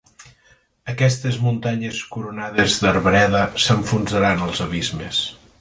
[0.93, 5.25] Aquestes muntanyes coronades d'arbreda s'enfonsaran als abismes